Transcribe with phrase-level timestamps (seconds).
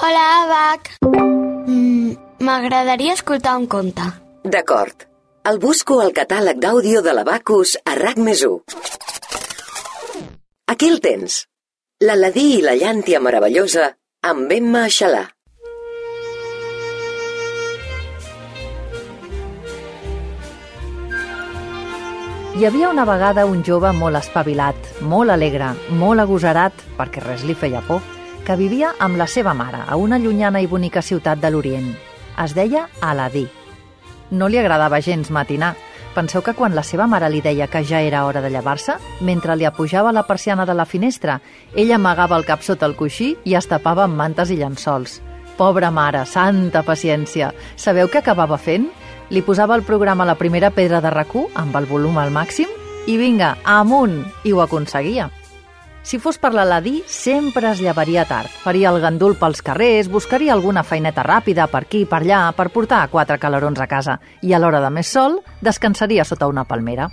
[0.00, 0.90] Hola, Abac.
[1.66, 2.12] Mm,
[2.46, 4.04] M'agradaria escoltar un conte.
[4.44, 5.06] D'acord.
[5.50, 8.58] El busco al catàleg d'àudio de l'Abacus a RAC més 1.
[10.74, 11.44] Aquí el tens.
[12.02, 13.88] L'Aladí i la llàntia meravellosa
[14.32, 15.24] amb Emma Xalà.
[22.56, 24.76] Hi havia una vegada un jove molt espavilat,
[25.12, 28.00] molt alegre, molt agosarat, perquè res li feia por,
[28.46, 31.88] que vivia amb la seva mare a una llunyana i bonica ciutat de l'Orient.
[32.38, 33.48] Es deia Aladí.
[34.30, 35.74] No li agradava gens matinar.
[36.14, 39.56] Penseu que quan la seva mare li deia que ja era hora de llevar-se, mentre
[39.56, 41.40] li apujava la persiana de la finestra,
[41.74, 45.20] ell amagava el cap sota el coixí i es tapava amb mantes i llençols.
[45.58, 47.50] Pobra mare, santa paciència!
[47.76, 48.86] Sabeu què acabava fent?
[49.30, 52.70] Li posava el programa a la primera pedra de rac amb el volum al màxim
[53.06, 54.22] i vinga, amunt!
[54.44, 55.30] I ho aconseguia.
[56.06, 58.46] Si fos per l'Aladí, sempre es llevaria tard.
[58.62, 62.68] Faria el gandul pels carrers, buscaria alguna feineta ràpida per aquí i per allà per
[62.70, 67.08] portar quatre calarons a casa i a l'hora de més sol descansaria sota una palmera.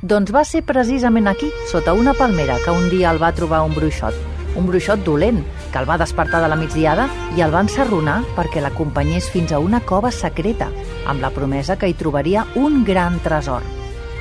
[0.00, 3.74] Doncs va ser precisament aquí, sota una palmera, que un dia el va trobar un
[3.76, 4.16] bruixot.
[4.56, 7.04] Un bruixot dolent, que el va despertar de la migdiada
[7.36, 10.70] i el va ensarronar perquè l'acompanyés fins a una cova secreta,
[11.04, 13.60] amb la promesa que hi trobaria un gran tresor.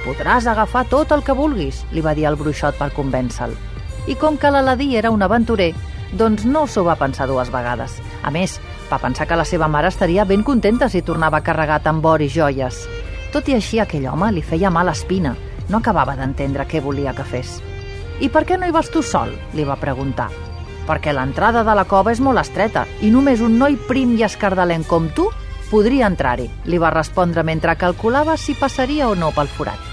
[0.04, 3.77] Podràs agafar tot el que vulguis, li va dir el bruixot per convèncer-lo.
[4.08, 5.74] I com que l'Aladí era un aventurer,
[6.16, 7.98] doncs no s'ho va pensar dues vegades.
[8.24, 12.06] A més, va pensar que la seva mare estaria ben contenta si tornava carregat amb
[12.06, 12.86] or i joies.
[13.34, 15.36] Tot i així, aquell home li feia mala espina.
[15.68, 17.60] No acabava d'entendre què volia que fes.
[18.24, 19.36] I per què no hi vas tu sol?
[19.54, 20.30] li va preguntar.
[20.88, 24.88] Perquè l'entrada de la cova és molt estreta i només un noi prim i escardalent
[24.88, 25.28] com tu
[25.68, 29.84] podria entrar-hi, li va respondre mentre calculava si passaria o no pel forat.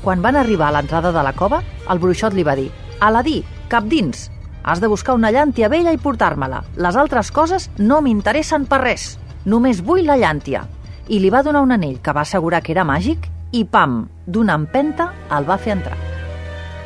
[0.00, 1.60] Quan van arribar a l'entrada de la cova,
[1.92, 4.30] el bruixot li va dir Aladí, cap dins.
[4.64, 6.64] Has de buscar una llàntia vella i portar-me-la.
[6.82, 9.12] Les altres coses no m'interessen per res.
[9.46, 10.64] Només vull la llàntia.
[11.08, 14.58] I li va donar un anell que va assegurar que era màgic i, pam, d'una
[14.58, 15.96] empenta el va fer entrar.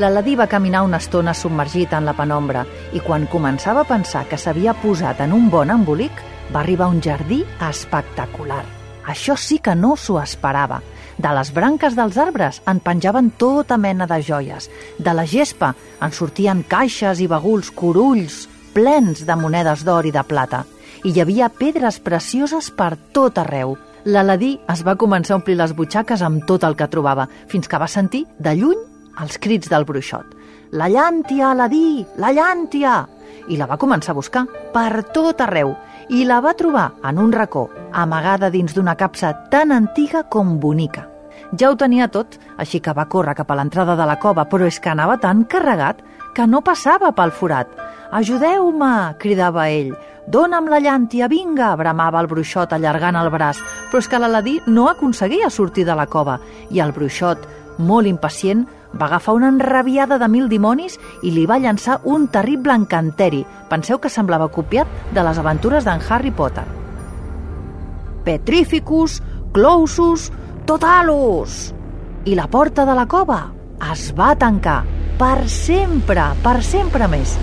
[0.02, 4.38] L'Aladí va caminar una estona submergit en la penombra i quan començava a pensar que
[4.38, 6.22] s'havia posat en un bon embolic,
[6.52, 8.81] va arribar a un jardí espectacular.
[9.06, 10.80] Això sí que no s'ho esperava.
[11.18, 14.70] De les branques dels arbres en penjaven tota mena de joies.
[14.98, 20.22] De la gespa en sortien caixes i baguls corulls plens de monedes d'or i de
[20.24, 20.64] plata.
[21.04, 23.76] I hi havia pedres precioses per tot arreu.
[24.04, 27.78] L'Aladí es va començar a omplir les butxaques amb tot el que trobava, fins que
[27.78, 28.80] va sentir, de lluny,
[29.22, 30.38] els crits del bruixot.
[30.72, 32.02] La llàntia, Aladí!
[32.16, 33.02] La llàntia!
[33.48, 35.74] I la va començar a buscar per tot arreu
[36.10, 41.08] i la va trobar en un racó, amagada dins d'una capsa tan antiga com bonica.
[41.58, 44.66] Ja ho tenia tot, així que va córrer cap a l'entrada de la cova, però
[44.68, 46.00] és que anava tan carregat
[46.34, 47.68] que no passava pel forat.
[48.12, 49.16] Ajudeu-me!
[49.20, 49.92] cridava ell.
[50.32, 51.74] Dóna'm la llàntia, vinga!
[51.76, 53.60] bramava el bruixot allargant el braç,
[53.90, 56.38] però és que l'Aladí no aconseguia sortir de la cova
[56.70, 57.44] i el bruixot,
[57.82, 62.74] molt impacient, va agafar una enrabiada de mil dimonis i li va llançar un terrible
[62.76, 63.42] encanteri.
[63.70, 66.64] Penseu que semblava copiat de les aventures d'en Harry Potter.
[68.24, 69.20] Petrificus,
[69.52, 70.30] Clausus,
[70.66, 71.72] Totalus!
[72.24, 73.40] I la porta de la cova
[73.90, 74.82] es va tancar
[75.18, 77.34] per sempre, per sempre més.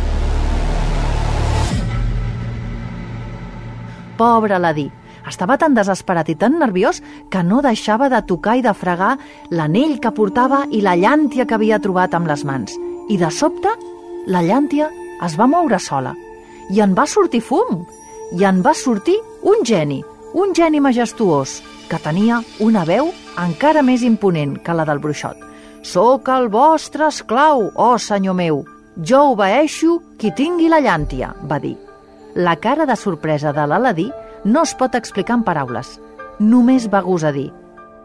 [4.20, 4.90] Pobre Aladí,
[5.30, 9.16] estava tan desesperat i tan nerviós que no deixava de tocar i de fregar
[9.50, 12.76] l'anell que portava i la llàntia que havia trobat amb les mans.
[13.10, 13.72] I de sobte,
[14.28, 14.90] la llàntia
[15.26, 16.14] es va moure sola.
[16.70, 17.86] I en va sortir fum.
[18.38, 20.04] I en va sortir un geni,
[20.34, 23.10] un geni majestuós, que tenia una veu
[23.42, 25.38] encara més imponent que la del bruixot.
[25.82, 28.64] Soc el vostre esclau, oh senyor meu.
[29.00, 31.78] Jo obeeixo qui tingui la llàntia, va dir.
[32.36, 34.10] La cara de sorpresa de l'Aladí
[34.44, 35.98] no es pot explicar en paraules.
[36.40, 37.50] Només va gosar dir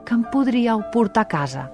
[0.05, 1.65] que em podríeu portar a casa.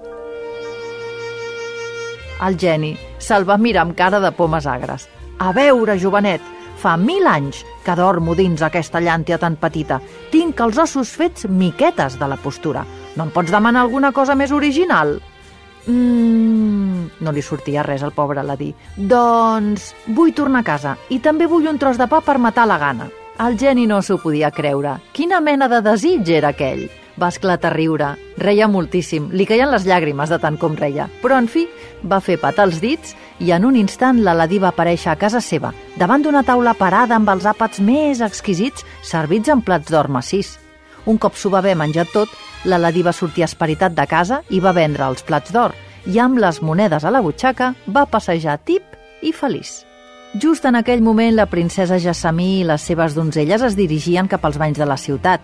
[2.41, 5.07] El geni se'l va mirar amb cara de pomes agres.
[5.41, 6.41] A veure, jovenet,
[6.81, 9.99] fa mil anys que dormo dins aquesta llàntia tan petita.
[10.31, 12.85] Tinc els ossos fets miquetes de la postura.
[13.15, 15.19] No em pots demanar alguna cosa més original?
[15.87, 17.21] Mmm...
[17.21, 18.71] No li sortia res al pobre Aladí.
[18.97, 22.77] Doncs vull tornar a casa i també vull un tros de pa per matar la
[22.81, 23.09] gana.
[23.39, 24.97] El geni no s'ho podia creure.
[25.15, 26.89] Quina mena de desig era aquell?
[27.19, 28.09] Va esclatar a riure.
[28.37, 29.29] Reia moltíssim.
[29.31, 31.07] Li caien les llàgrimes de tant com reia.
[31.23, 31.65] Però, en fi,
[32.03, 35.73] va fer patar els dits i en un instant l'Aladí va aparèixer a casa seva,
[35.97, 40.57] davant d'una taula parada amb els àpats més exquisits servits en plats d'or massís.
[41.05, 42.29] Un cop s'ho va haver menjat tot,
[42.65, 45.73] l'Aladí va sortir esperitat de casa i va vendre els plats d'or
[46.05, 48.83] i amb les monedes a la butxaca va passejar tip
[49.21, 49.90] i feliç.
[50.33, 54.55] Just en aquell moment, la princesa Jassamí i les seves donzelles es dirigien cap als
[54.61, 55.43] banys de la ciutat.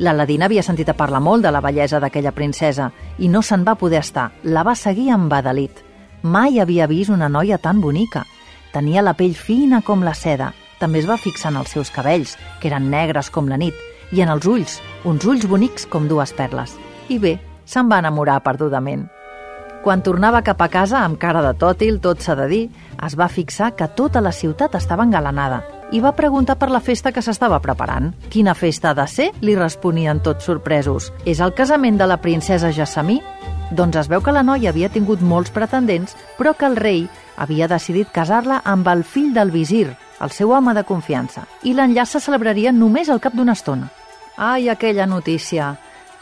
[0.00, 2.88] L'Aladina havia sentit a parlar molt de la bellesa d'aquella princesa
[3.18, 4.30] i no se'n va poder estar.
[4.42, 5.84] La va seguir amb badalit.
[6.22, 8.24] Mai havia vist una noia tan bonica.
[8.72, 10.54] Tenia la pell fina com la seda.
[10.80, 13.76] També es va fixar en els seus cabells, que eren negres com la nit,
[14.16, 16.72] i en els ulls, uns ulls bonics com dues perles.
[17.12, 17.36] I bé,
[17.68, 19.10] se'n va enamorar perdudament.
[19.82, 22.64] Quan tornava cap a casa, amb cara de tòtil, tot s'ha de dir,
[23.02, 27.10] es va fixar que tota la ciutat estava engalanada i va preguntar per la festa
[27.12, 28.12] que s'estava preparant.
[28.30, 29.26] Quina festa ha de ser?
[29.42, 31.10] li responien tots sorpresos.
[31.26, 33.18] És el casament de la princesa Jassamí?
[33.72, 37.68] Doncs es veu que la noia havia tingut molts pretendents, però que el rei havia
[37.68, 39.88] decidit casar-la amb el fill del visir,
[40.20, 43.90] el seu home de confiança, i l'enllaç se celebraria només al cap d'una estona.
[44.36, 45.74] Ai, aquella notícia!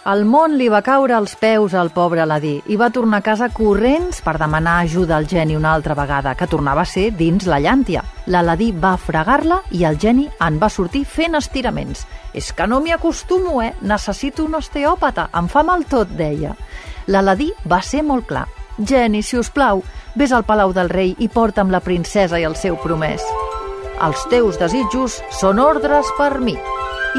[0.09, 3.51] El món li va caure als peus al pobre Aladí i va tornar a casa
[3.53, 7.59] corrents per demanar ajuda al geni una altra vegada, que tornava a ser dins la
[7.61, 8.01] llàntia.
[8.25, 12.07] L'Aladí va fregar-la i el geni en va sortir fent estiraments.
[12.33, 13.75] És que no m'hi acostumo, eh?
[13.83, 16.55] Necessito un osteòpata, em fa mal tot, deia.
[17.07, 18.47] L'Aladí va ser molt clar.
[18.79, 19.85] Geni, si us plau,
[20.17, 23.21] vés al palau del rei i porta'm la princesa i el seu promès.
[24.01, 26.57] Els teus desitjos són ordres per mi.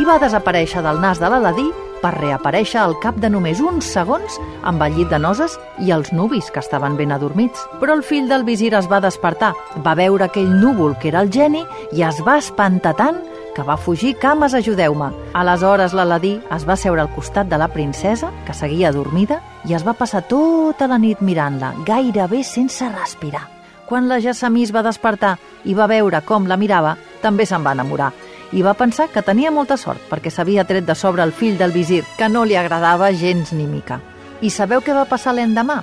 [0.02, 1.70] I va desaparèixer del nas de l'Aladí
[2.02, 4.38] per reaparèixer al cap de només uns segons
[4.68, 7.64] amb el llit de noses i els nuvis que estaven ben adormits.
[7.80, 9.54] Però el fill del visir es va despertar,
[9.86, 13.22] va veure aquell núvol que era el geni i es va espantar tant
[13.56, 15.12] que va fugir cames ajudeu-me.
[15.36, 19.86] Aleshores l'Aladí es va seure al costat de la princesa, que seguia adormida, i es
[19.88, 23.48] va passar tota la nit mirant-la, gairebé sense respirar.
[23.86, 25.36] Quan la Jassamí es va despertar
[25.68, 28.14] i va veure com la mirava, també se'n va enamorar
[28.52, 31.72] i va pensar que tenia molta sort perquè s'havia tret de sobre el fill del
[31.72, 34.02] visir, que no li agradava gens ni mica.
[34.42, 35.82] I sabeu què va passar l'endemà?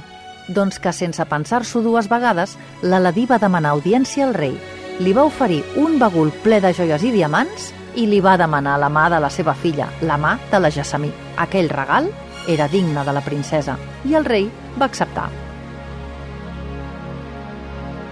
[0.49, 4.57] Doncs que sense pensar-s'ho dues vegades, l'Aladí va demanar audiència al rei.
[5.01, 8.89] Li va oferir un bagul ple de joies i diamants i li va demanar la
[8.89, 11.13] mà de la seva filla, la mà de la Jassamí.
[11.37, 12.11] Aquell regal
[12.49, 13.77] era digne de la princesa
[14.09, 14.49] i el rei
[14.79, 15.29] va acceptar.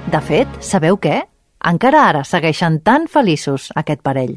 [0.07, 1.25] De fet, sabeu què?
[1.67, 4.37] Encara ara segueixen tan feliços aquest parell.